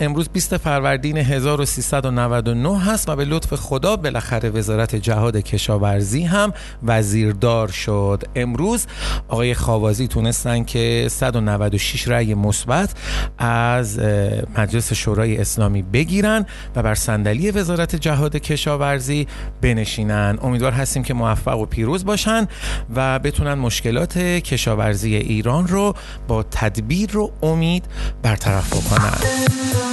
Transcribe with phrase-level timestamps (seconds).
[0.00, 7.68] امروز 20 فروردین 1399 هست و به لطف خدا بالاخره وزارت جهاد کشاورزی هم وزیردار
[7.68, 8.22] شد.
[8.36, 8.86] امروز
[9.28, 12.90] آقای خاوازی تونستن که 196 رأی مثبت
[13.38, 13.98] از
[14.58, 16.46] مجلس شورای اسلامی بگیرن
[16.76, 19.26] و بر صندلی وزارت جهاد کشاورزی
[19.60, 20.38] بنشینن.
[20.42, 22.48] امیدوار هستیم که موفق و پیروز باشن
[22.94, 25.94] و بتونن مشکلات کشاورزی ایران رو
[26.28, 27.84] با تدبیر و امید
[28.22, 29.89] برطرف بکنن.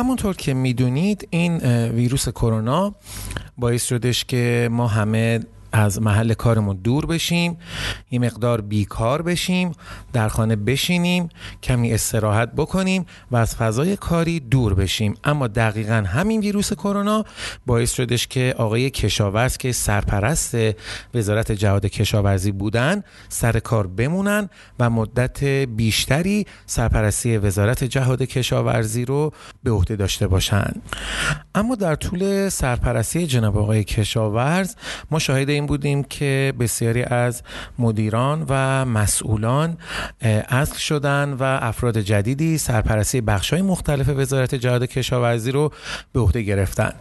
[0.00, 1.56] همونطور که می‌دونید این
[1.88, 2.94] ویروس کرونا
[3.58, 5.40] باعث شدش که ما همه
[5.72, 7.58] از محل کارمون دور بشیم
[8.10, 9.72] یه مقدار بیکار بشیم
[10.12, 11.28] در خانه بشینیم
[11.62, 15.14] کمی استراحت بکنیم و از فضای کاری دور بشیم.
[15.24, 17.24] اما دقیقا همین ویروس کرونا
[17.66, 20.56] باعث شدش که آقای کشاورز که سرپرست
[21.14, 24.48] وزارت جهاد کشاورزی بودن سر کار بمونن
[24.78, 29.32] و مدت بیشتری سرپرستی وزارت جهاد کشاورزی رو
[29.62, 30.72] به عهده داشته باشن.
[31.54, 34.74] اما در طول سرپرستی جناب آقای کشاورز
[35.10, 37.42] ما شاهد این بودیم که بسیاری از
[37.78, 39.76] مدیران و مسئولان
[40.48, 45.72] اصل شدن و افراد جدیدی سرپرستی های مختلف وزارت جهاد کشاورزی رو
[46.12, 46.92] به عهده گرفتن.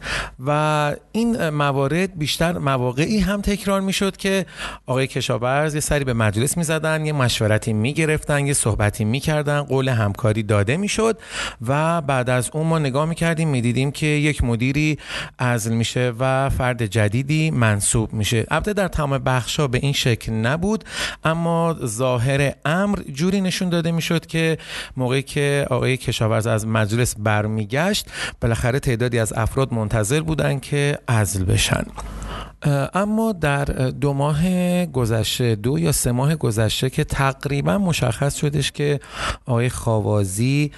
[0.45, 4.45] و این موارد بیشتر مواقعی هم تکرار می‌شد که
[4.85, 10.43] آقای کشاورز یه سری به مجلس می‌زدن یه مشورتی می‌گرفتن یه صحبتی می‌کردن قول همکاری
[10.43, 11.19] داده می‌شد
[11.67, 14.97] و بعد از اون ما نگاه می‌کردیم می‌دیدیم که یک مدیری
[15.37, 18.45] ازل میشه و فرد جدیدی منصوب میشه.
[18.49, 20.83] البته در تمام بخشا به این شکل نبود
[21.23, 24.58] اما ظاهر امر جوری نشون داده می‌شد که
[24.98, 28.08] موقعی که آقای کشاورز از مجلس برمیگشت
[28.42, 31.83] بالاخره تعدادی از افراد منتظر بودن که عزل بشن.
[32.93, 33.65] اما در
[34.02, 34.42] دو ماه
[34.86, 38.99] گذشته دو یا سه ماه گذشته که تقریبا مشخص شدش که
[39.45, 40.71] آقای خاوازی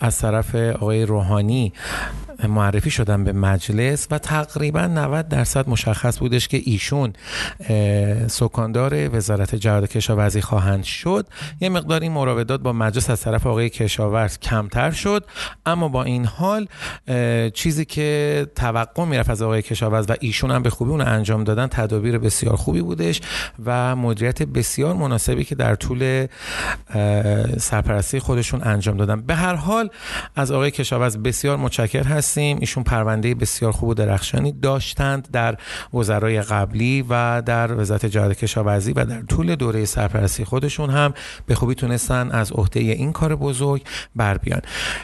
[0.00, 1.72] از طرف آقای روحانی
[2.48, 7.12] معرفی شدن به مجلس و تقریبا 90 درصد مشخص بودش که ایشون
[8.26, 11.26] سکاندار وزارت جهاد کشاورزی خواهند شد.
[11.60, 15.24] یه مقدار این مراودات با مجلس از طرف آقای کشاورز کمتر شد
[15.66, 16.68] اما با این حال
[17.54, 21.66] چیزی که توقع می‌رفت از آقای کشاورز و ایشون هم به خوبی اون انجام دادن
[21.66, 23.20] تدابیر بسیار خوبی بودش
[23.64, 26.26] و مدیریت بسیار مناسبی که در طول
[27.58, 29.20] سرپرستی خودشون انجام دادن.
[29.20, 29.90] به هر حال
[30.36, 35.56] از آقای کشاورز بسیار متشکر هست هستیم ایشون پرونده بسیار خوب و درخشانی داشتند در
[35.94, 41.14] وزرای قبلی و در وزارت جهاد کشاورزی و در طول دوره سرپرستی خودشون هم
[41.46, 43.82] به خوبی تونستن از عهده این کار بزرگ
[44.16, 44.60] بر بیان.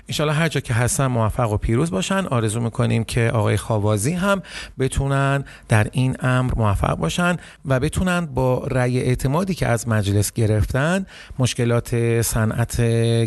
[0.08, 2.26] انشالله هر جا که هستن موفق و پیروز باشن.
[2.26, 4.42] آرزو می‌کنیم که آقای خاوازی هم
[4.78, 11.06] بتونن در این امر موفق باشن و بتونن با رأی اعتمادی که از مجلس گرفتن
[11.38, 12.80] مشکلات صنعت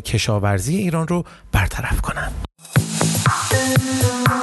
[0.04, 2.32] کشاورزی ایران رو برطرف کنن.
[3.32, 4.39] Thank you.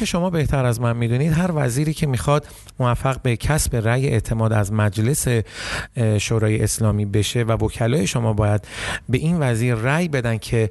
[0.00, 2.46] که شما بهتر از من می‌دونید هر وزیری که می‌خواد
[2.78, 5.28] موفق به کسب رأی اعتماد از مجلس
[6.18, 8.68] شورای اسلامی بشه و وکلای شما باید
[9.08, 10.70] به این وزیر رأی بدن که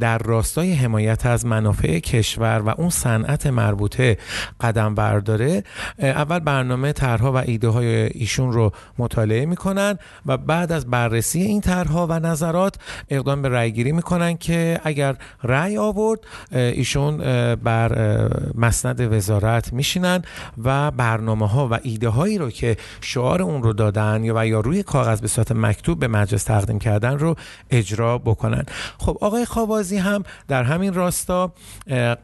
[0.00, 4.18] در راستای حمایت از منافع کشور و اون صنعت مربوطه
[4.60, 5.64] قدم برداره.
[5.98, 11.60] اول برنامه طرحها و ایده های ایشون رو مطالعه می‌کنن و بعد از بررسی این
[11.60, 12.74] طرحها و نظرات
[13.10, 16.18] اقدام به رأی گیری می‌کنن که اگر رأی آورد
[16.52, 17.16] ایشون
[17.54, 18.23] بر
[18.54, 20.22] مسند وزارت میشینن
[20.64, 24.60] و برنامه ها و ایده هایی رو که شعار اون رو دادن یا و یا
[24.60, 27.34] روی کاغذ به صورت مکتوب به مجلس تقدیم کردن رو
[27.70, 28.64] اجرا بکنن.
[28.98, 31.52] خب آقای خوابازی هم در همین راستا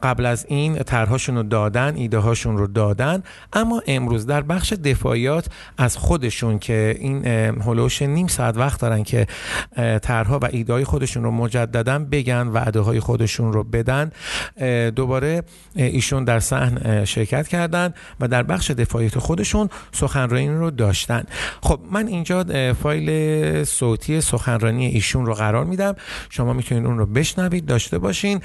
[0.03, 3.23] قبل از این طرحهاشون رو دادن ایده هاشون رو دادن
[3.53, 5.45] اما امروز در بخش دفاعیات
[5.77, 7.25] از خودشون که این
[7.61, 9.27] هلوش نیم ساعت وقت دارن که
[10.01, 14.11] طرحها و ایده های خودشون رو مجددا بگن وعده های خودشون رو بدن
[14.95, 15.43] دوباره
[15.91, 21.23] ایشون در صحن شرکت کردن و در بخش دفاعیت خودشون سخنرانی رو داشتن.
[21.61, 25.95] خب من اینجا فایل صوتی سخنرانی ایشون رو قرار میدم.
[26.29, 28.41] شما می‌تونید اون رو بشنوید داشته باشین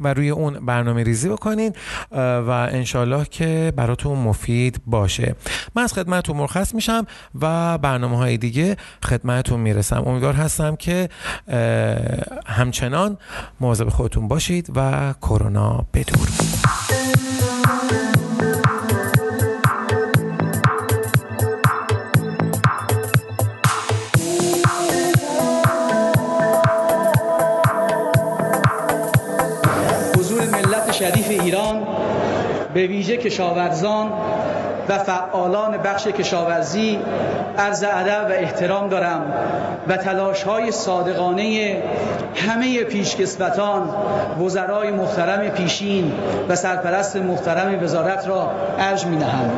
[0.00, 1.72] و روی اون برنامه ریزی بکنین
[2.12, 5.34] و انشالله که براتون مفید باشه.
[5.74, 7.06] من از خدمتتون مرخص میشم
[7.40, 10.02] و برنامه های دیگه خدمتتون می‌رسم.
[10.06, 11.08] امیدوار هستم که
[12.46, 13.18] همچنان
[13.60, 16.28] مواظب خودتون باشید و کرونا بدور
[30.16, 31.86] حضور ملت شریف ایران
[32.74, 34.12] به ویژه کشاورزان
[34.88, 36.98] و فعالان بخش کشاورزی
[37.58, 39.32] عرض ادب و احترام دارم
[39.88, 41.76] و تلاش های صادقانه
[42.34, 43.90] همه پیشکسوتان
[44.40, 46.12] وزرای محترم پیشین
[46.48, 49.50] و سرپرست محترم وزارت را ارج می نهم.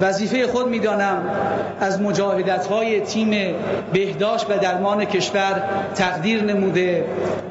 [0.00, 1.22] وظیفه خود می‌دانم
[1.80, 3.54] از مجاهدت های تیم
[3.92, 5.62] بهداشت و درمان کشور
[5.94, 7.04] تقدیر نموده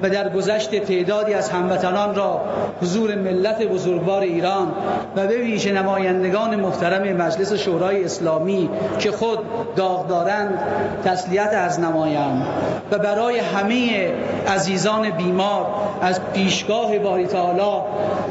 [0.04, 2.42] و در گذشت تعدادی از هموطنان را
[2.81, 4.72] حضور ملت بزرگوار ایران
[5.16, 8.69] و به ویژه نمایندگان محترم مجلس شورای اسلامی
[9.00, 9.39] که خود
[9.75, 10.60] داغ دارند
[11.06, 12.46] تسلیت از نمایم
[12.92, 14.12] و برای همه
[14.48, 15.66] عزیزان بیمار
[16.01, 17.81] از پیشگاه باری تعالی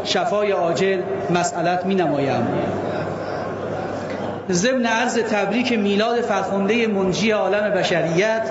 [0.04, 1.00] شفای عاجل
[1.30, 2.46] مسئلت می نمایم
[4.50, 8.50] ضمن عرض تبریک میلاد فرخنده منجی عالم بشریت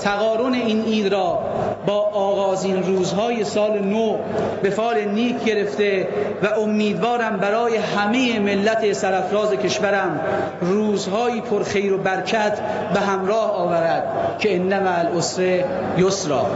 [0.00, 1.38] تقارن این عید را
[1.86, 4.18] با آغازین روزهای سال نو
[4.62, 6.08] به فال نیک گرفته
[6.42, 10.20] و امیدوارم برای همه ملت سرفراز کشورم
[10.60, 12.58] روزهایی پرخیر و برکت
[12.94, 14.02] به همراه آورد
[14.38, 15.64] که انما الاسر
[15.98, 16.46] یسرا.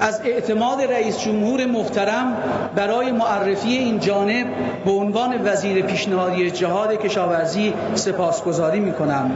[0.00, 2.36] از اعتماد رئیس جمهور محترم
[2.74, 4.46] برای معرفی این جانب
[4.84, 9.30] به عنوان وزیر پیشنهادی جهاد کشاورزی سپاسگزاری می کنم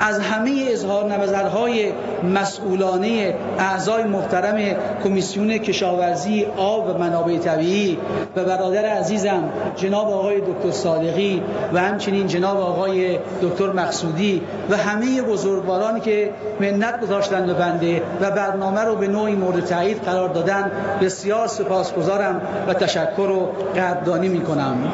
[0.00, 1.92] از همه اظهار نظرهای
[2.34, 7.98] مسئولانه اعضای محترم کمیسیون کشاورزی آب و منابع طبیعی
[8.36, 11.42] و برادر عزیزم جناب آقای دکتر صادقی
[11.72, 16.30] و همچنین جناب آقای دکتر مقصودی و همه بزرگوارانی که
[16.60, 20.70] منت گذاشتن به بنده و برنامه رو به نوعی مورد تایید قرار دادن.
[21.02, 24.92] بسیار سپاسگزارم و تشکر و قدردانی می کنم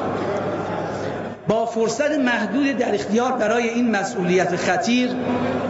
[1.49, 5.11] با فرصت محدود در اختیار برای این مسئولیت خطیر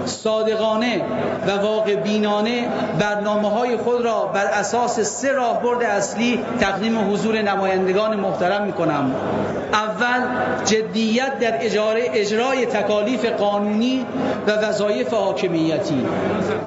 [0.05, 1.03] صادقانه
[1.47, 2.69] و واقع بینانه
[2.99, 9.15] برنامه های خود را بر اساس سه راهبرد اصلی تقدیم حضور نمایندگان محترم می کنم
[9.73, 10.21] اول
[10.65, 14.07] جدیت در اجاره اجرای تکالیف قانونی
[14.47, 16.07] و وظایف حاکمیتی.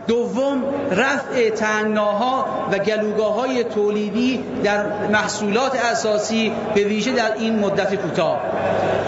[0.07, 7.95] دوم رفع تنگناها و گلوگاه های تولیدی در محصولات اساسی به ویژه در این مدت
[7.95, 8.39] کوتاه.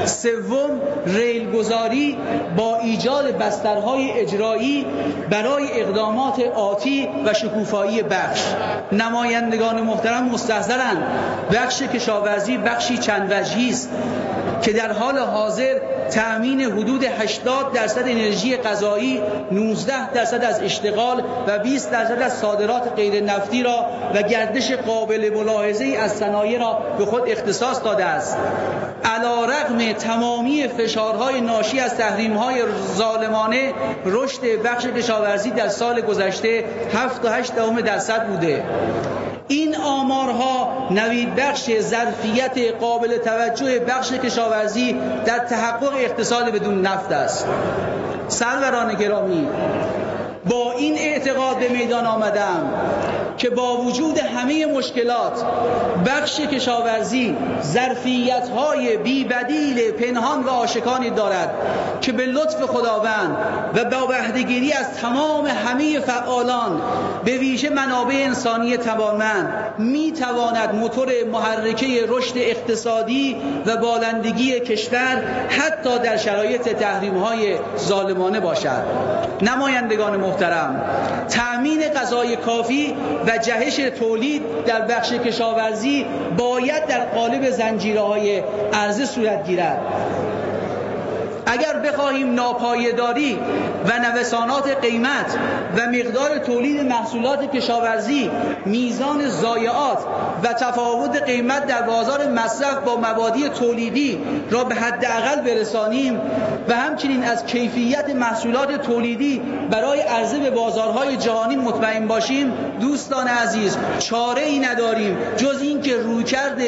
[0.05, 2.17] سوم ریلگذاری
[2.57, 4.85] با ایجاد بسترهای اجرایی
[5.29, 8.41] برای اقدامات آتی و شکوفایی بخش.
[8.91, 11.03] نمایندگان محترم مستحضرند
[11.53, 13.89] بخش کشاورزی بخشی چند وجهی است
[14.61, 19.21] که در حال حاضر تأمین حدود 80 درصد انرژی غذایی
[19.51, 23.85] 19 درصد از اشتغال و 20 درصد از صادرات غیر نفتی را
[24.15, 28.37] و گردش قابل ملاحظه از صنایع را به خود اختصاص داده است.
[29.05, 32.63] علا رغم تمامی فشارهای ناشی از تحریمهای
[32.95, 33.73] ظالمانه
[34.05, 36.63] رشد بخش کشاورزی در سال گذشته
[36.93, 38.63] 7 تا 8 درصد بوده.
[39.51, 47.47] این آمارها نوید بخش ظرفیت قابل توجه بخش کشاورزی در تحقق اقتصاد بدون نفت است.
[48.27, 49.47] سروران گرامی
[50.49, 52.73] با این اعتقاد به میدان آمدم.
[53.39, 55.45] که با وجود همه مشکلات
[56.05, 61.53] بخش کشاورزی ظرفیت های بی بدیل پنهان و آشکانی دارد
[62.01, 63.37] که به لطف خداوند
[63.75, 66.81] و با بهدهگیری از تمام همه فعالان
[67.25, 75.99] به ویژه منابع انسانی توانمند می تواند موتور محرکه رشد اقتصادی و بالندگی کشور حتی
[75.99, 78.83] در شرایط تحریم های ظالمانه باشد.
[79.41, 80.83] نمایندگان محترم
[81.29, 82.95] تأمین غذای کافی
[83.29, 86.05] و جهش تولید در بخش کشاورزی
[86.37, 88.43] باید در قالب زنجیره های
[88.73, 89.79] عرضه صورت گیرد.
[91.51, 93.39] اگر بخواهیم ناپایداری
[93.85, 95.37] و نوسانات قیمت
[95.77, 98.31] و مقدار تولید محصولات کشاورزی
[98.65, 99.99] میزان ضایعات
[100.43, 104.19] و تفاوت قیمت در بازار مصرف با مبادی تولیدی
[104.51, 106.21] را به حداقل برسانیم
[106.67, 109.41] و همچنین از کیفیت محصولات تولیدی
[109.71, 116.61] برای عرضه به بازارهای جهانی مطمئن باشیم دوستان عزیز چاره ای نداریم جز اینکه رویکرد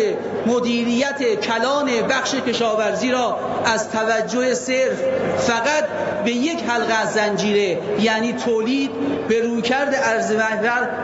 [0.45, 4.99] مدیریت کلان بخش کشاورزی را از توجه صرف
[5.37, 5.83] فقط
[6.25, 8.91] به یک حلقه از زنجیره یعنی تولید
[9.27, 10.31] به رویکرد ارز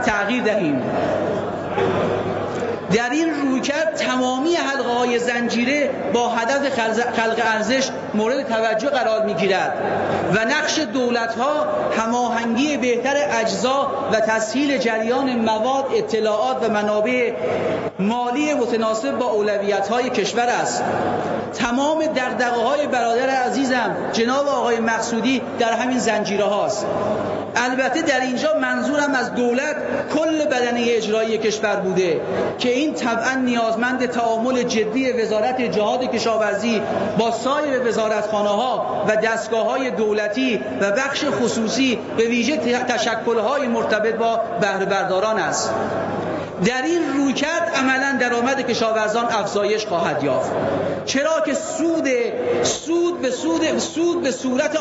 [0.06, 0.82] تغییر دهیم.
[2.94, 6.80] در این رویکرد تمامی حلقه های زنجیره با هدف
[7.16, 9.74] خلق ارزش مورد توجه قرار می گیرد
[10.34, 11.66] و نقش دولت ها
[11.98, 17.34] هماهنگی بهتر اجزا و تسهیل جریان مواد اطلاعات و منابع
[18.00, 20.84] مالی متناسب با اولویت های کشور است.
[21.54, 26.86] تمام دقدقه های برادر عزیزم جناب آقای مقصودی در همین زنجیره هاست
[27.56, 29.76] البته در اینجا منظورم از دولت
[30.16, 32.22] کل بدنه اجرایی کشور بوده
[32.60, 36.82] که این طبعا نیازمند تعامل جدی وزارت جهاد کشاورزی
[37.18, 43.68] با سایر وزارتخانه ها و دستگاه های دولتی و بخش خصوصی به ویژه تشکل های
[43.68, 45.74] مرتبط با بهره برداران است.
[46.66, 50.52] در این رویکرد عملا درآمد کشاورزان افزایش خواهد یافت.
[51.06, 52.08] چرا که سود
[52.64, 54.76] سود به سود سود به صورت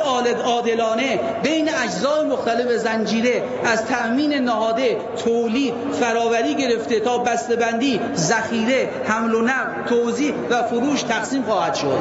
[0.44, 9.34] عادلانه بین اجزای مختلف زنجیره از تأمین نهاده تولید فراوری گرفته تا بسته‌بندی ذخیره حمل
[9.34, 11.98] و نقل توزیع و فروش تقسیم خواهد شد.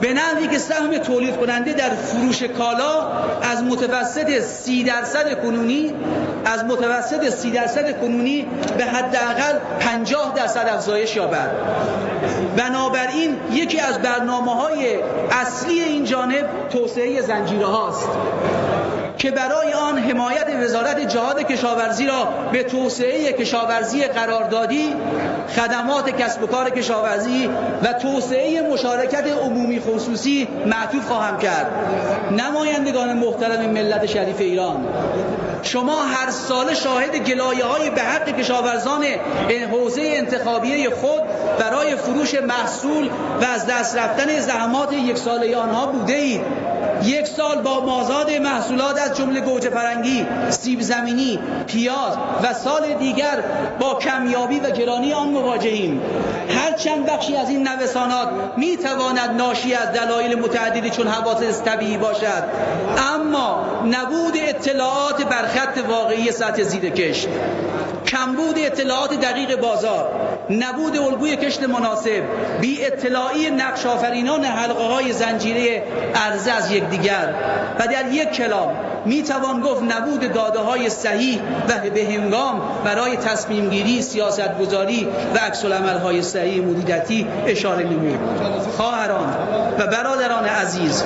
[0.00, 3.06] به نحوی که سهم تولید کننده در فروش کالا
[3.42, 5.94] از متوسط سی درصد کنونی
[6.46, 8.46] از متوسط سی درصد کنونی
[8.78, 11.50] به حداقل 50 درصد افزایش یابد.
[12.56, 14.98] بنابراین یکی از برنامه های
[15.30, 18.08] اصلی این جانب توسعه زنجیره هاست
[19.18, 24.94] که برای آن حمایت وزارت جهاد کشاورزی را به توسعه کشاورزی قراردادی
[25.56, 27.50] خدمات کسب و کار کشاورزی
[27.82, 31.66] و توسعه مشارکت عمومی خصوصی معطوف خواهم کرد.
[32.30, 34.86] نمایندگان محترم ملت شریف ایران
[35.62, 39.04] شما هر سال شاهد گلایه های به حق کشاورزان
[39.64, 41.22] حوزه انتخابی خود
[41.58, 43.10] برای فروش محصول
[43.40, 46.40] و از دست رفتن زحمات یک ساله آنها بوده اید.
[47.04, 53.44] یک سال با مازاد محصولات از جمله گوجه فرنگی، سیب زمینی، پیاز و سال دیگر
[53.80, 56.02] با کمیابی و گرانی آن مواجهیم.
[56.50, 61.98] هر چند بخشی از این نوسانات می تواند ناشی از دلایل متعددی چون حوادث طبیعی
[61.98, 62.44] باشد
[63.14, 67.28] اما نبود اطلاعات بر خط واقعی سطح زیر کشت
[68.06, 72.22] کمبود اطلاعات دقیق بازار نبود الگوی کشت مناسب.
[72.60, 75.82] بی اطلاعی نقش آفرینان حلقه های زنجیره
[76.14, 77.34] عرضه از یکدیگر.
[77.78, 83.16] و در یک کلام می توان گفت نبود داده های صحیح و به هنگام برای
[83.16, 88.18] تصمیم گیری سیاست گذاری و عکس های صحیح مدیریتی اشاره نمود.
[88.76, 89.34] خواهران
[89.78, 91.04] و برادران عزیز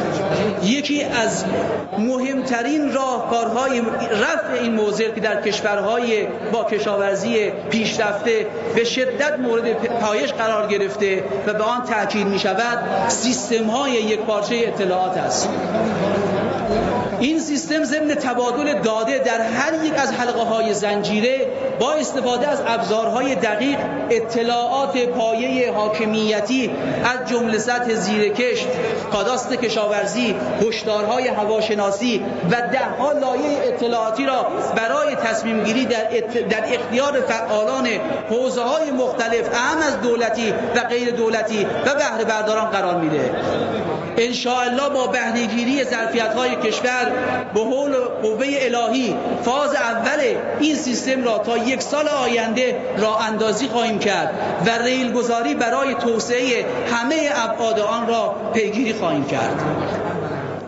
[0.62, 1.44] یکی از
[1.98, 3.80] مهمترین راهکارهای
[4.10, 11.24] رفع این موضوع که در کشورهای با کشاورزی پیشرفته به شدت مورد پایش قرار گرفته
[11.46, 15.48] و به آن تاکید می شود سیستم های یک پارچه اطلاعات است.
[17.20, 21.46] این سیستم ضمن تبادل داده در هر یک از حلقه های زنجیره
[21.80, 23.78] با استفاده از ابزارهای دقیق
[24.10, 26.70] اطلاعات پایه حاکمیتی
[27.04, 28.66] از جمله سطح زیرکشت
[29.12, 34.46] کاداست کشاورزی هشدارهای هواشناسی و دهها لایه اطلاعاتی را
[34.76, 36.04] برای تصمیم گیری در,
[36.50, 37.88] در اختیار فعالان
[38.30, 43.30] حوزه های مختلف اهم از دولتی و غیر دولتی و بهره برداران قرار میده.
[44.20, 47.12] انشاءالله با بهنهگیری ظرفیت های کشور
[47.54, 50.20] به حول قوه الهی فاز اول
[50.60, 55.94] این سیستم را تا یک سال آینده را اندازی خواهیم کرد و ریل گذاری برای
[55.94, 60.09] توسعه همه ابعاد آن را پیگیری خواهیم کرد.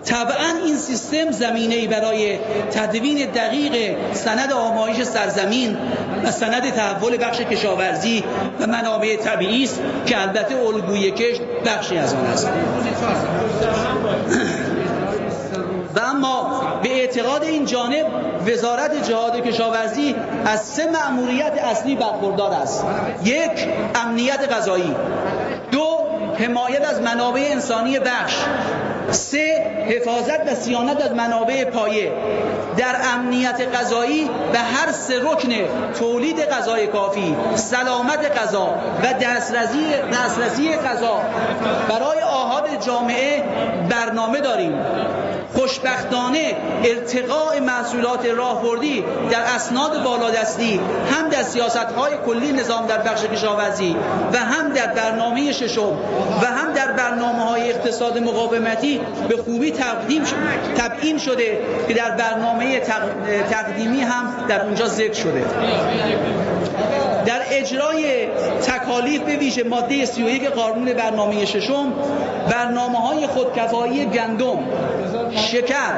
[0.05, 2.39] طبعا این سیستم زمینه برای
[2.71, 5.77] تدوین دقیق سند آمایش سرزمین
[6.25, 8.25] و سند تحول بخش کشاورزی
[8.61, 12.49] و منابع طبیعی است که البته الگوی کشت بخشی از آن است.
[15.97, 18.07] و اما به اعتقاد این جانب
[18.47, 22.85] وزارت جهاد کشاورزی از سه مأموریت اصلی برخوردار است.
[23.25, 24.97] یک امنیت غذایی.
[25.71, 25.99] دو
[26.39, 28.35] حمایت از منابع انسانی بخش.
[29.11, 32.13] سه حفاظت و سیانت از منابع پایه.
[32.77, 35.51] در امنیت غذایی به هر سه رکن
[35.99, 41.21] تولید غذای کافی سلامت غذا و دسترسی دسترسی غذا
[41.89, 42.23] برای
[42.87, 43.43] جامعه
[43.89, 44.75] برنامه داریم.
[45.55, 53.25] خوشبختانه ارتقاء محصولات راهبردی در اسناد بالادستی هم در سیاست های کلی نظام در بخش
[53.25, 53.97] کشاورزی
[54.33, 55.99] و هم در برنامه ششم
[56.43, 60.23] و هم در برنامه های اقتصاد مقاومتی به خوبی تقدیم
[60.77, 61.59] تبیین شده
[61.89, 62.81] که در برنامه
[63.51, 65.45] تقدیمی هم در اونجا ذکر شده.
[67.27, 68.27] در اجرای
[68.63, 71.93] تکالیف به ویژه ماده 31 قانون برنامه ششم
[72.51, 74.59] برنامه های خودکفایی گندم
[75.37, 75.93] شکر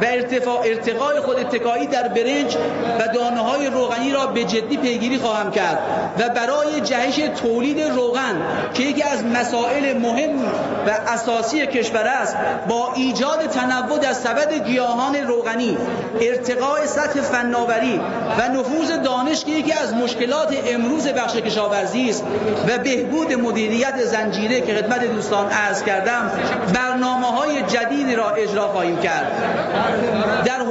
[0.00, 2.56] و ارتفاع ارتقای خود اتکایی در برنج
[2.98, 5.78] و دانه های روغنی را به جدی پیگیری خواهم کرد
[6.18, 8.42] و برای جهش تولید روغن
[8.74, 10.44] که یکی از مسائل مهم
[10.86, 12.36] و اساسی کشور است
[12.68, 15.78] با ایجاد تنوع در سبد گیاهان روغنی
[16.20, 18.00] ارتقای سطح فناوری
[18.38, 22.24] و نفوذ دانش که یکی از مشکلات امروز بخش کشاورزی است
[22.68, 26.30] و بهبود مدیریت زنجیره که خدمت دوستان عرض کردم
[26.74, 29.32] برنامه های جدیدی را اجرا خواهیم کرد.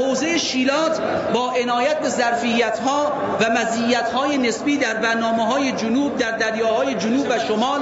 [0.10, 1.02] حوزه شیلات
[1.34, 6.94] با عنایت به ظرفیت ها و مزیت های نسبی در برنامه های جنوب در دریاهای
[6.94, 7.80] جنوب و شمال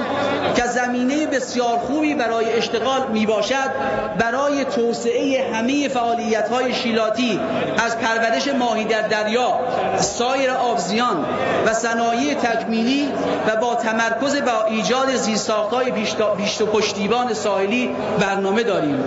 [0.56, 3.70] که زمینه بسیار خوبی برای اشتغال می باشد
[4.18, 7.40] برای توسعه همه فعالیت های شیلاتی
[7.84, 9.60] از پرورش ماهی در دریا
[9.96, 11.26] سایر آبزیان
[11.66, 13.12] و صنایع تکمیلی
[13.46, 19.04] و با تمرکز با ایجاد زیرساختهای بیشت و پشتیبان ساحلی برنامه داریم.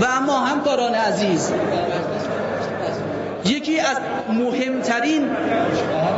[0.00, 1.52] و اما همکاران عزیز
[3.44, 3.96] یکی از
[4.28, 5.28] مهمترین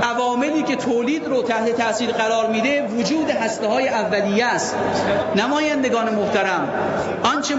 [0.03, 4.77] عواملی که تولید رو تحت تاثیر قرار میده وجود هسته های اولیه است.
[5.37, 6.69] نمایندگان محترم
[7.23, 7.55] آنچه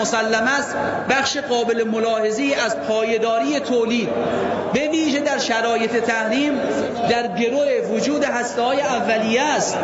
[0.00, 0.76] مسلم است
[1.10, 4.08] بخش قابل ملاحظی از پایداری تولید.
[4.72, 6.52] به ویژه در شرایط تحریم
[7.10, 9.78] در گرو وجود هسته های اولیه است.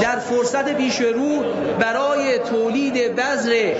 [0.00, 1.44] در فرصت پیش رو
[1.78, 2.11] برای
[2.50, 3.74] تولید بذر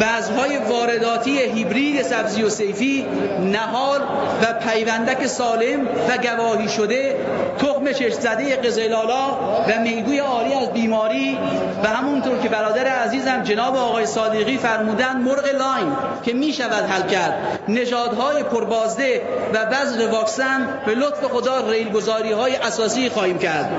[0.00, 3.06] بذرهای وارداتی هیبرید سبزی و صیفی
[3.40, 4.00] نهال
[4.42, 7.16] و پیوندک سالم و گواهی شده
[7.58, 9.38] تخم چشم زده قزل‌آلا
[9.68, 11.38] و میگوی عاری از بیماری
[11.84, 15.92] و همونطور که برادر عزیزم جناب آقای صادقی فرمودن مرغ line
[16.22, 17.60] که می شود حل کرد.
[17.68, 19.22] نژادهای پربازده
[19.54, 23.70] و بذر واکسن به لطف خدا ریلگذاری های اساسی خواهیم کرد.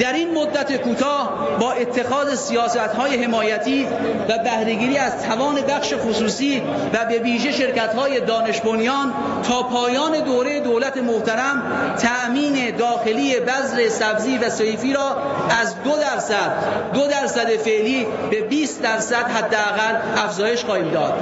[0.00, 3.86] در این مدت کوتاه با اتخاذ سیاست های حمایتی
[4.28, 9.12] و بهرهگیری از توان بخش خصوصی و به ویژه شرکت های دانش بنیان
[9.48, 11.62] تا پایان دوره دولت محترم
[11.98, 15.16] تأمین داخلی بذر سبزی و سیفی را
[15.60, 16.52] از دو درصد
[16.94, 21.14] دو درصد فعلی به 20 درصد حداقل افزایش خواهیم داد.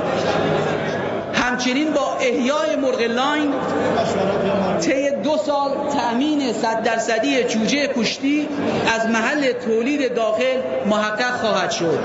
[1.56, 3.54] همچنین با احیای مرغ لاین
[4.80, 8.48] طی دو سال تأمین صد درصدی جوجه پشتی
[8.94, 11.98] از محل تولید داخل محقق خواهد شد.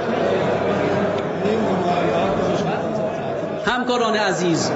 [3.66, 4.72] همکاران عزیز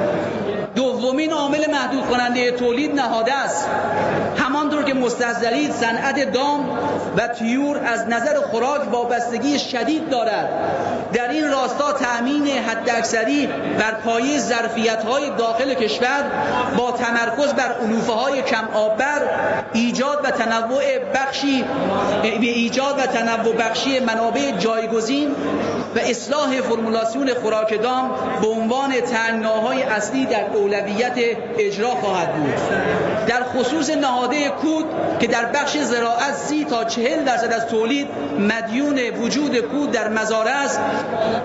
[1.05, 3.67] دومین عامل محدود کننده تولید نهاده است.
[4.37, 6.79] همانطور که مستحضرید صنعت دام
[7.17, 10.49] و تیور از نظر خوراک وابستگی شدید دارد.
[11.13, 13.47] در این راستا تأمین حداکثری
[13.79, 16.23] بر پایه ظرفیت های داخل کشور
[16.77, 19.21] با تمرکز بر علوفه های کم آببر
[19.73, 21.65] ایجاد و تنوع بخشی
[22.41, 25.35] ایجاد و تنوع بخشی منابع جایگزین
[25.95, 30.94] و اصلاح فرمولاسیون خوراک دام به عنوان تنگناهای اصلی در اولویت
[31.57, 32.53] اجرا خواهد بود.
[33.27, 34.85] در خصوص نهاده کود
[35.19, 38.07] که در بخش زراعت سی تا چهل درصد از تولید
[38.39, 40.79] مدیون وجود کود در مزارع است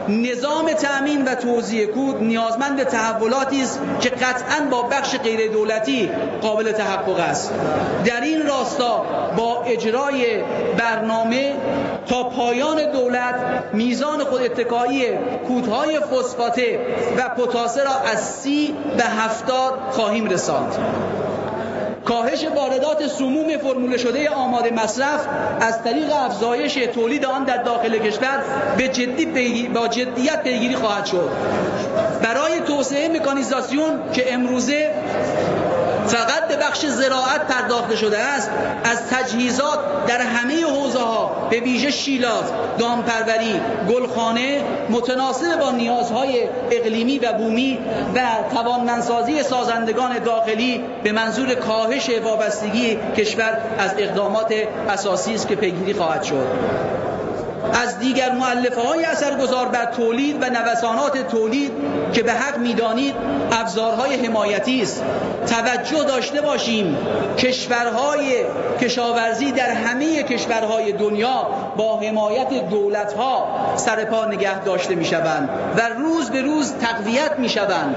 [0.09, 6.11] نظام تأمین و توزیع کود نیازمند به تحولاتی است که قطعا با بخش غیر دولتی
[6.43, 7.53] قابل تحقق است.
[8.05, 9.05] در این راستا
[9.37, 10.43] با اجرای
[10.79, 11.53] برنامه
[12.07, 13.35] تا پایان دولت
[13.73, 15.05] میزان خود اتکایی
[15.49, 16.81] کودهای فسفاته
[17.19, 20.75] و پتاسه را از سی به هفتاد خواهیم رساند.
[22.05, 25.27] کاهش واردات سموم فرموله شده آماده مصرف
[25.61, 28.43] از طریق افزایش تولید آن در داخل کشور
[28.77, 31.31] به جدی با جدیت پیگیری خواهد شد.
[32.23, 34.91] برای توسعه مکانیزاسیون که امروزه
[36.11, 38.51] فقط به بخش زراعت پرداخته شده است
[38.85, 47.19] از تجهیزات در همه حوزه ها به ویژه شیلات، دامپروری، گلخانه متناسب با نیازهای اقلیمی
[47.19, 47.79] و بومی
[48.15, 48.21] و
[48.55, 54.55] توانمندسازی سازندگان داخلی به منظور کاهش وابستگی کشور از اقدامات
[54.89, 56.47] اساسی است که پیگیری خواهد شد.
[57.73, 61.73] از دیگر معلفه های اثرگذار بر تولید و نوسانات تولید
[62.13, 63.15] که به حق می‌دانید
[63.53, 65.05] ابزارهای حمایتی است.
[65.47, 66.97] توجه داشته باشیم
[67.39, 68.45] کشورهای
[68.81, 71.47] کشاورزی در همه کشورهای دنیا
[71.77, 73.47] با حمایت دولتها
[73.77, 77.97] سرپا نگه داشته می شوند و روز به روز تقویت می شوند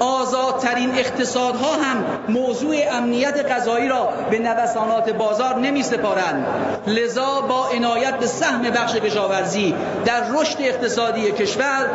[0.00, 6.46] آزادترین اقتصادها هم موضوع امنیت غذایی را به نوسانات بازار نمی سپارند
[6.86, 11.86] لذا با عنایت به سهم بخش کشاورزی در رشد اقتصادی کشور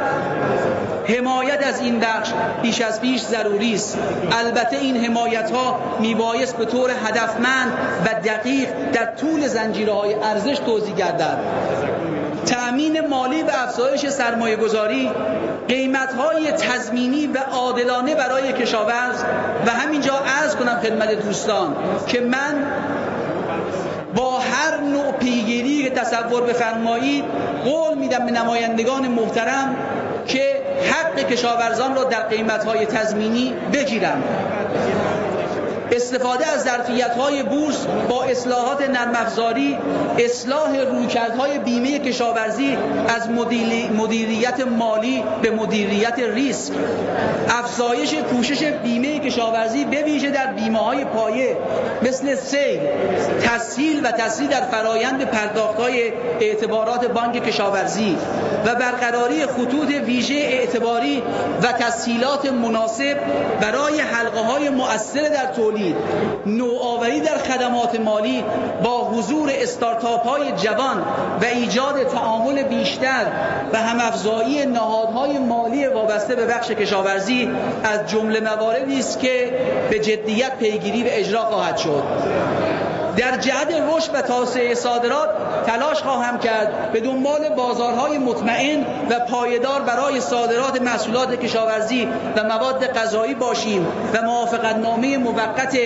[1.07, 2.29] حمایت از این بخش
[2.61, 3.97] بیش از پیش ضروری است.
[4.31, 7.71] البته این حمایت ها میبایست به طور هدفمند
[8.05, 11.37] و دقیق در طول زنجیرهای ارزش توضیح گردد.
[12.45, 15.12] تأمین مالی و افزایش سرمایه گذاری
[15.67, 19.23] قیمت های تضمینی و عادلانه برای کشاورز
[19.65, 21.75] و همینجا عرض کنم خدمت دوستان
[22.08, 22.65] که من
[24.15, 27.25] با هر نوع پیگیری که تصور بفرمایید
[27.63, 29.75] قول میدم به نمایندگان محترم
[30.27, 34.23] که حق کشاورزان را در قیمت های تضمینی بگیرم.
[35.95, 39.15] استفاده از ظرفیت‌های بورس با اصلاحات نرم
[40.17, 42.77] اصلاح رویکردهای بیمه کشاورزی
[43.08, 43.29] از
[43.97, 46.73] مدیریت مالی به مدیریت ریسک.
[47.49, 51.58] افزایش کوشش بیمه کشاورزی به ویژه در بیمه های پایه
[52.01, 52.79] مثل سیل
[53.41, 58.17] تسهیل و تسهیل در فرایند پرداخت های اعتبارات بانک کشاورزی
[58.65, 61.23] و برقراری خطوط ویژه اعتباری
[61.63, 63.17] و تسهیلات مناسب
[63.62, 65.85] برای حلقه های مؤثر در تولید.
[66.45, 68.43] نوآوری در خدمات مالی
[68.84, 70.98] با حضور استارتاپ های جوان
[71.41, 73.26] و ایجاد تعامل بیشتر
[73.74, 77.50] و همافزایی نهادهای مالی وابسته به بخش کشاورزی
[77.84, 82.04] از جمله مواردی است که به جدیت پیگیری و اجرا خواهد شد.
[83.17, 85.30] در جهت رشد و توسعه صادرات
[85.65, 92.88] تلاش خواهم کرد به دنبال بازارهای مطمئن و پایدار برای صادرات محصولات کشاورزی و مواد
[92.88, 95.78] غذایی باشیم و موافقت نامه موقت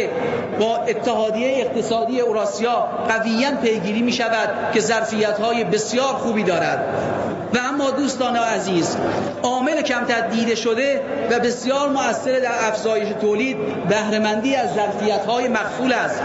[0.60, 6.86] با اتحادیه اقتصادی اوراسیا قویا پیگیری می شود که ظرفیت های بسیار خوبی دارد.
[7.54, 8.98] و اما دوستان عزیز
[9.70, 11.02] عامل کمتر دیده شده
[11.32, 13.58] و بسیار مؤثر در افزایش تولید
[13.90, 16.22] بهرهمندی از ظرفیت های مخفول است.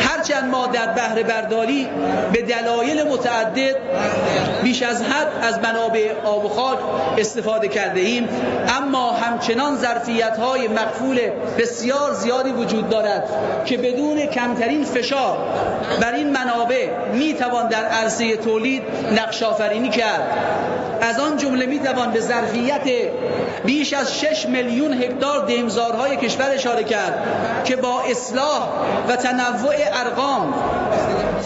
[0.00, 1.88] هرچند ما در بهره برداری
[2.32, 3.76] به دلایل متعدد
[4.62, 6.78] بیش از حد از منابع آب و خاک
[7.18, 8.28] استفاده کرده ایم
[8.68, 11.20] اما همچنان ظرفیت های مخفول
[11.58, 13.28] بسیار زیادی وجود دارد
[13.64, 15.38] که بدون کمترین فشار
[16.00, 18.82] بر این منابع می توان در عرصه تولید
[19.16, 20.22] نقش آفرینی کرد.
[21.00, 22.69] از آن جمله می توان به ظرفیت
[23.64, 27.24] بیش از 6 میلیون هکتار دمزارهای کشور اشاره کرد
[27.64, 28.68] که با اصلاح
[29.08, 30.54] و تنوع ارقام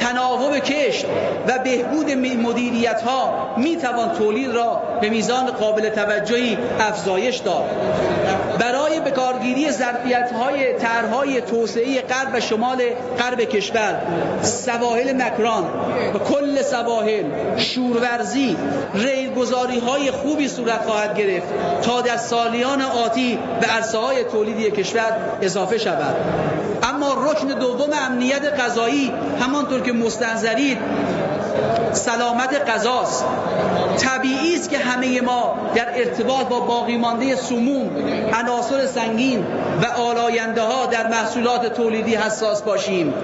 [0.00, 1.06] تناوب کشت
[1.48, 7.64] و بهبود مدیریت ها می توان تولید را به میزان قابل توجهی افزایش داد.
[8.58, 12.82] برای بکارگیری ظرفیت های طرحهای توسعه غرب و شمال
[13.18, 14.00] غرب کشور
[14.42, 15.64] سواحل مکران
[16.14, 17.24] و کل سواحل
[17.56, 18.56] شورورزی
[18.94, 21.46] ریلگذاری های خوبی صورت خواهد گرفت
[21.82, 26.16] تا در سالیان آتی به عرصه های تولیدی کشور اضافه شود.
[26.82, 30.78] اما رکن دوم امنیت غذایی همانطور که مستنظرید
[31.92, 33.24] سلامت غذاست.
[33.98, 37.90] طبیعی است که همه ما در ارتباط با باقی مانده سموم
[38.32, 39.46] عناصر سنگین
[39.82, 43.14] و آلاینده ها در محصولات تولیدی حساس باشیم.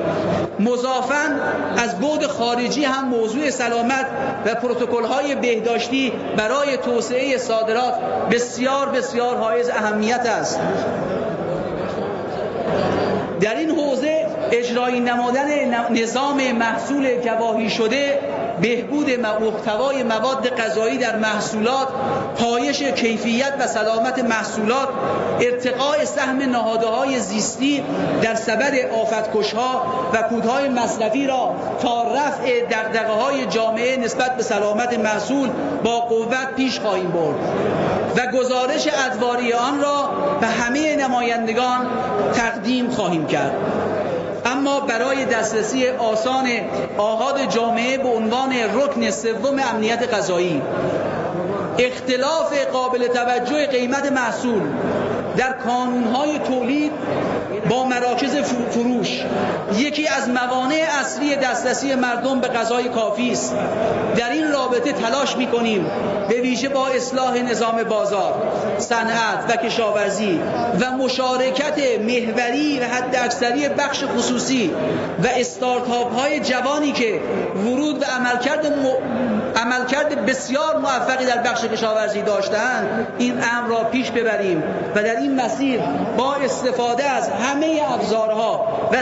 [0.60, 1.40] مضافا
[1.76, 4.06] از بود خارجی هم موضوع سلامت
[4.46, 7.94] و پروتکل های بهداشتی برای توسعه صادرات
[8.30, 10.60] بسیار بسیار حائز اهمیت است
[13.40, 15.48] در این حوزه اجرایی نمادن
[15.90, 18.18] نظام محصول گواهی شده
[18.60, 21.88] بهبود محتوای مواد غذایی در محصولات
[22.38, 24.88] پایش کیفیت و سلامت محصولات
[25.40, 27.84] ارتقاء سهم نهادهای زیستی
[28.22, 29.82] در سبد آفتکشها
[30.12, 35.50] و کودهای مصرفی را تا رفع دقدقه های جامعه نسبت به سلامت محصول
[35.84, 37.36] با قوت پیش خواهیم برد.
[38.16, 40.10] و گزارش ادواری آن را
[40.40, 41.86] به همه نمایندگان
[42.34, 43.54] تقدیم خواهیم کرد.
[44.44, 46.48] اما برای دسترسی آسان
[46.98, 50.62] آهاد جامعه به عنوان رکن سوم امنیت غذایی
[51.79, 54.62] اختلاف قابل توجه قیمت محصول
[55.37, 56.92] در کانونهای تولید
[57.68, 58.36] با مراکز
[58.70, 59.24] فروش.
[59.76, 63.54] یکی از موانع اصلی دسترسی مردم به غذای کافی است.
[64.16, 65.86] در این رابطه تلاش می کنیم
[66.28, 68.34] به ویژه با اصلاح نظام بازار
[68.78, 70.40] صنعت و کشاورزی
[70.80, 74.70] و مشارکت محوری و حد اکثری بخش خصوصی
[75.22, 77.20] و استارتاپ های جوانی که
[77.56, 78.86] ورود و عملکرد م...
[79.56, 84.62] عملکرد بسیار موفقی در بخش کشاورزی داشتند این امر را پیش ببریم
[84.94, 85.80] و در این مسیر
[86.16, 88.96] با استفاده از همه ابزارها و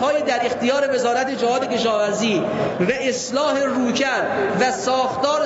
[0.00, 2.42] های در اختیار وزارت جهاد کشاورزی
[2.80, 4.26] و اصلاح رویکرد
[4.60, 5.40] و ساختار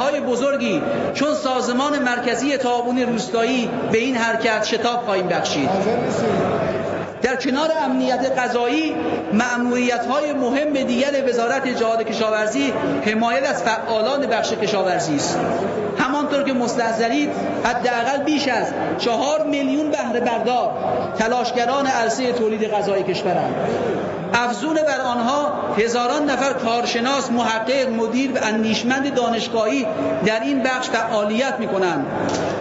[0.00, 0.82] های بزرگی
[1.14, 5.70] چون سازمان مرکزی تعاون روستایی به این حرکت شتاب خواهیم بخشید.
[7.22, 8.96] در کنار امنیت غذایی
[9.32, 12.72] معمولیت های مهم دیگر وزارت جهاد کشاورزی
[13.06, 15.38] حمایت از فعالان بخش کشاورزی است.
[16.34, 17.30] همانطور که مستحضرید
[17.64, 18.66] حداقل بیش از
[18.98, 20.70] چهار میلیون بهره بردار
[21.18, 23.54] تلاشگران عرصه تولید غذای کشورند.
[24.34, 29.86] افزون بر آنها هزاران نفر کارشناس محقق مدیر و اندیشمند دانشگاهی
[30.26, 32.06] در این بخش فعالیت می کنند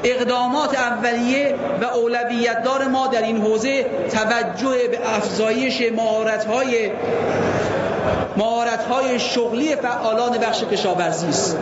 [0.04, 6.92] اقدامات اولیه و اولویتدار ما در این حوزه توجه به افزایش مهارت‌های
[8.90, 11.58] های شغلی فعالان بخش کشاورزی است.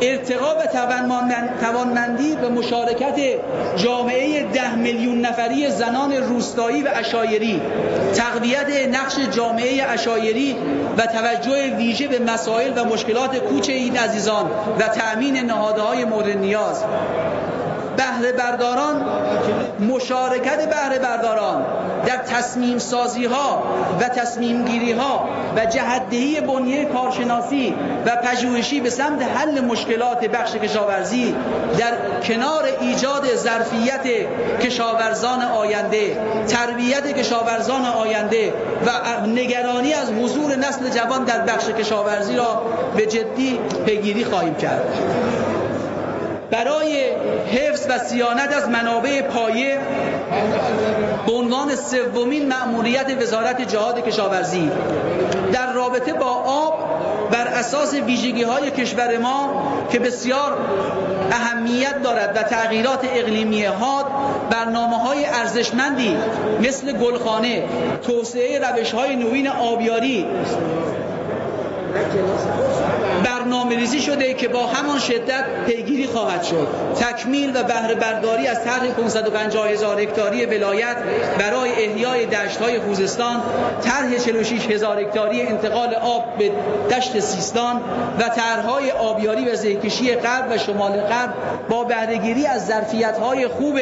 [0.00, 0.66] ارتقا و
[1.60, 3.20] توانمندی و مشارکت
[3.76, 7.62] جامعه ده میلیون نفری زنان روستایی و اشایری
[8.14, 10.56] تقویت نقش جامعه اشایری
[10.98, 16.84] و توجه ویژه به مسائل و مشکلات کوچ این عزیزان و تأمین نهادهای مورد نیاز.
[17.96, 19.04] بهره برداران
[19.80, 21.66] مشارکت بهره برداران
[22.06, 23.62] در تصمیم سازی ها
[24.00, 27.74] و تصمیم گیری ها و جهدهی بنیه کارشناسی
[28.06, 31.34] و پژوهشی به سمت حل مشکلات بخش کشاورزی
[31.78, 34.06] در کنار ایجاد ظرفیت
[34.60, 36.16] کشاورزان آینده
[36.48, 38.52] تربیت کشاورزان آینده
[38.86, 42.62] و نگرانی از حضور نسل جوان در بخش کشاورزی را
[42.96, 44.84] به جدی پیگیری خواهیم کرد.
[46.50, 47.10] برای
[47.52, 49.78] حفظ و سیانت از منابع پایه
[51.26, 54.70] به عنوان سومین مأموریت وزارت جهاد کشاورزی.
[55.52, 56.86] در رابطه با آب
[57.30, 60.58] بر اساس ویژگی های کشور ما که بسیار
[61.32, 64.06] اهمیت دارد و تغییرات اقلیمی حاد
[64.50, 66.16] برنامه های ارزشمندی
[66.60, 67.64] مثل گلخانه
[68.02, 70.26] توسعه روش های نوین آبیاری
[73.26, 76.68] برنامه ریزی شده که با همان شدت پیگیری خواهد شد.
[77.00, 80.96] تکمیل و بهره برداری از طرح 550 هزار هکتاری ولایت
[81.38, 83.42] برای احیای دشت های خوزستان
[83.82, 86.50] طرح 46 هزار هکتاری انتقال آب به
[86.96, 87.80] دشت سیستان
[88.18, 91.34] و طرحهای آبیاری و زیرکشی غرب و شمال غرب
[91.68, 93.78] با بهرهگیری از ظرفیت های خوب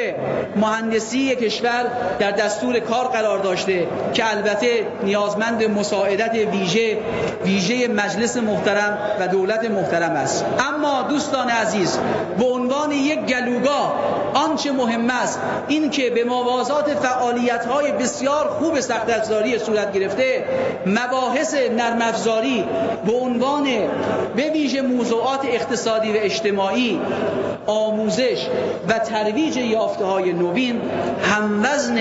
[0.57, 1.87] مهندسی کشور
[2.18, 6.98] در دستور کار قرار داشته که البته نیازمند مساعدت ویژه
[7.44, 10.44] ویژه مجلس محترم و دولت محترم است.
[10.68, 11.99] اما دوستان عزیز
[12.38, 13.94] به عنوان یک گلوگاه
[14.35, 20.44] آنچه مهم است این که به موازات فعالیت های بسیار خوب سخت افزاری صورت گرفته
[20.87, 22.64] مباحث نرم افزاری
[23.07, 23.64] به عنوان
[24.37, 27.01] به ویژه موضوعات اقتصادی و اجتماعی
[27.66, 28.47] آموزش
[28.88, 30.81] و ترویج یافته های نوین
[31.23, 31.99] هموزن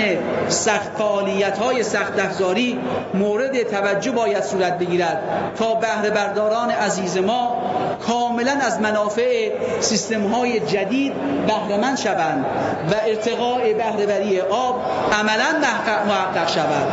[0.48, 2.80] سخت فعالیت های سخت افزاری
[3.14, 5.22] مورد توجه باید صورت بگیرد.
[5.58, 7.64] تا بهره برداران عزیز ما
[8.08, 11.14] کاملا از منافع سیستم های جدید
[11.48, 12.46] بهرهمند شوند
[12.92, 14.82] و ارتقاء بهرهوری آب
[15.20, 15.60] عملا
[16.08, 16.88] محقق شود.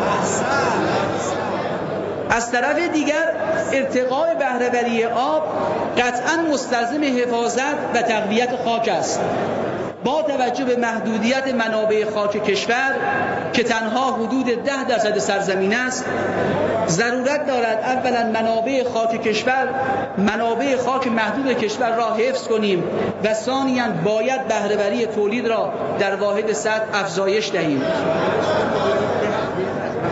[2.30, 3.32] از طرف دیگر
[3.72, 5.42] ارتقاء بهرهوری آب
[5.98, 9.20] قطعا مستلزم حفاظت و تقویت خاک است.
[10.04, 12.94] با توجه به محدودیت منابع خاک کشور
[13.52, 16.04] که تنها حدود ده درصد سرزمین است
[16.88, 19.68] ضرورت دارد اولا منابع خاک کشور
[20.18, 22.84] منابع خاک محدود کشور را حفظ کنیم
[23.24, 27.82] و ثانیا باید بهرهوری تولید را در واحد سطح افزایش دهیم.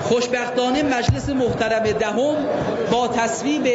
[0.03, 2.37] خوشبختانه مجلس محترم دهم
[2.91, 3.69] با تصویب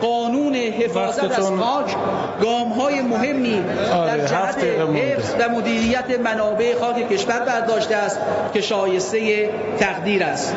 [0.00, 1.96] قانون حفاظت از خاک
[2.42, 8.18] گام های مهمی آره، در جهت حفظ و مدیریت منابع خاک کشور برداشته است
[8.54, 10.54] که شایسته تقدیر است.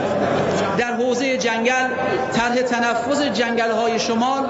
[0.78, 1.88] در حوزه جنگل
[2.34, 4.44] طرح تنفذ جنگل های شمال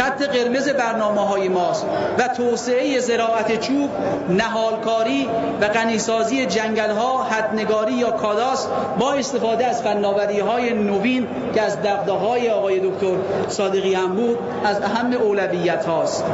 [0.00, 1.86] خط قرمز برنامه های ماست
[2.18, 3.90] و توسعه زراعت چوب
[4.28, 5.28] نهالکاری
[5.60, 11.82] و غنیسازی جنگل ها حدنگاری یا کاداست با استفاده از فناوری های نوین که از
[11.82, 13.16] دقده های آقای دکتر
[13.48, 16.24] صادقی هم بود از اهم اولویت هاست.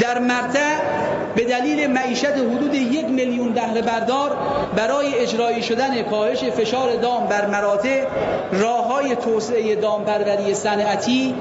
[0.00, 0.76] در مرتع
[1.36, 4.36] به دلیل معیشت حدود یک میلیون بهره بردار
[4.76, 8.04] برای اجرایی شدن کاهش فشار دام بر مراتع
[8.52, 11.34] راه های توسعه دامپروری صنعتی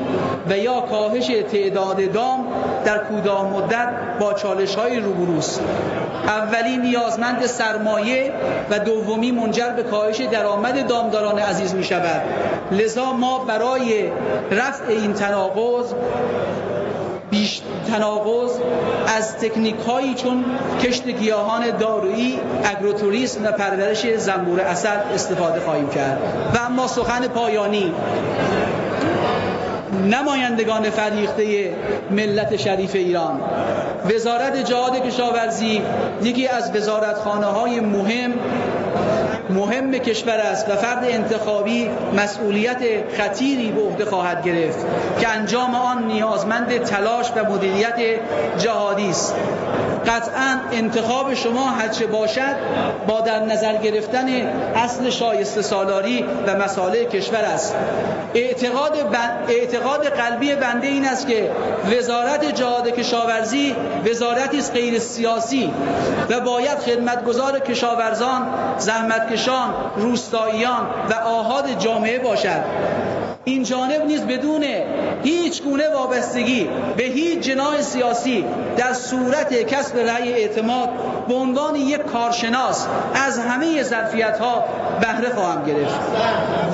[0.50, 2.48] و یا کاهش تعداد دام
[2.86, 5.62] در کوتاه مدت با چالش های روبروست
[6.28, 8.32] اولی نیازمند سرمایه
[8.70, 12.22] و دومی منجر به کاهش درآمد دامداران عزیز می شود
[12.72, 14.10] لذا ما برای
[14.52, 15.94] رفع این تناقض
[17.34, 18.52] بیش تناقض
[19.18, 20.46] از تکنیک هایی چون
[20.84, 26.20] کشت گیاهان دارویی اگروتوریسم و پرورش زنبور اصل استفاده خواهیم کرد.
[26.56, 27.94] و اما سخن پایانی.
[30.12, 31.76] نمایندگان فریخته
[32.12, 33.42] ملت شریف ایران.
[34.14, 35.82] وزارت جهاد کشاورزی
[36.24, 38.34] یکی از وزارتخانه های مهم
[39.50, 42.82] مهم کشور است و فرد انتخابی مسئولیت
[43.18, 44.86] خطیری به عهده خواهد گرفت
[45.20, 48.00] که انجام آن نیازمند تلاش و مدیریت
[48.58, 49.36] جهادی است.
[50.08, 52.56] قطعا انتخاب شما هرچه باشد
[53.08, 54.28] با در نظر گرفتن
[54.76, 57.76] اصل شایسته سالاری و مسائل کشور است.
[58.34, 58.98] اعتقاد,
[59.48, 61.52] اعتقاد قلبی بنده این است که
[61.92, 65.74] وزارت جهاد کشاورزی وزارتی است غیر سیاسی
[66.30, 72.64] و باید خدمتگزار کشاورزان زحمتکشان روستاییان و آهاد جامعه باشد.
[73.46, 74.66] این جانب نیز بدون
[75.24, 78.46] هیچ گونه وابستگی به هیچ جناح سیاسی
[78.78, 80.90] در صورت کسب رأی اعتماد
[81.28, 84.64] به عنوان یک کارشناس از همه ظرفیت ها
[85.02, 86.00] بهره خواهم گرفت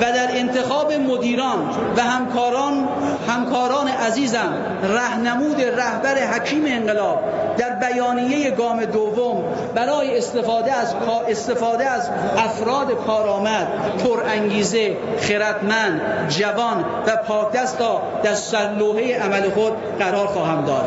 [0.00, 2.88] در انتخاب مدیران و همکاران
[3.28, 4.52] همکاران عزیزم
[4.82, 7.22] رهنمود رهبر حکیم انقلاب
[7.60, 9.44] در بیانیه گام دوم
[9.74, 10.94] برای استفاده از
[11.28, 13.68] استفاده از افراد کارآمد
[14.04, 20.84] پرانگیزه خردمند جوان و پاکدست تا در سرلوحه عمل خود قرار خواهم داد.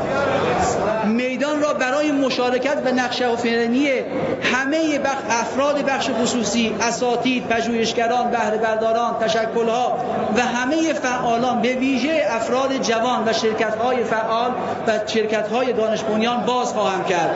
[1.05, 3.87] میدان را برای مشارکت و نقشه افرینی
[4.53, 5.17] همه بخ...
[5.29, 9.97] افراد بخش خصوصی اساتید پژوهشگران بهره برداران تشکلها
[10.37, 14.51] و همه فعالان به ویژه افراد جوان و شرکت های فعال
[14.87, 17.35] و شرکت های دانش بنیان باز خواهم کرد.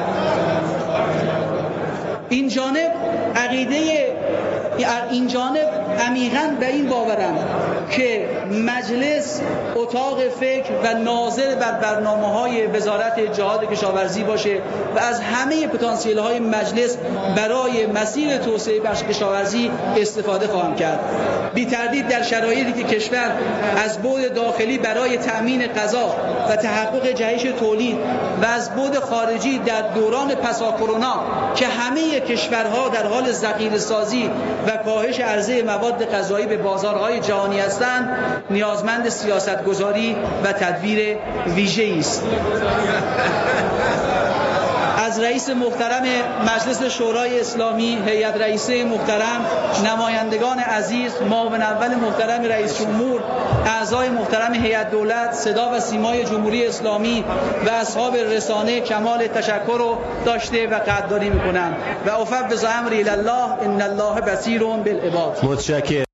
[2.29, 2.91] این جانب
[3.35, 4.15] عقیده
[5.11, 7.37] این جانب عمیقا به این باورم
[7.91, 9.41] که مجلس
[9.75, 14.61] اتاق فکر و ناظر بر برنامه های وزارت جهاد کشاورزی باشه
[14.95, 16.97] و از همه پتانسیل های مجلس
[17.35, 20.99] برای مسیر توسعه بخش کشاورزی استفاده خواهم کرد.
[21.53, 23.31] بی تردید در شرایطی که کشور
[23.85, 26.15] از بود داخلی برای تأمین غذا
[26.49, 27.97] و تحقق جهش تولید
[28.41, 31.23] و از بود خارجی در دوران پسا کرونا
[31.55, 34.29] که همه کشورها در حال ذخیره سازی
[34.67, 38.09] و کاهش عرضه مواد غذایی به بازارهای جهانی هستند
[38.49, 41.17] نیازمند سیاستگذاری و تدبیر
[41.55, 42.23] ویژه‌ای است.
[45.19, 46.03] رئیس محترم
[46.55, 49.45] مجلس شورای اسلامی هیئت رئیسه محترم
[49.85, 53.21] نمایندگان عزیز معاون اول محترم رئیس جمهور
[53.65, 57.25] اعضای محترم هیئت دولت صدا و سیمای جمهوری اسلامی
[57.65, 61.75] و اصحاب رسانه کمال تشکر رو داشته و قدردانی می‌کنم.
[62.05, 65.39] و افوض امری الله ان الله بصیر بالعباد.
[65.43, 66.06] متشکرم.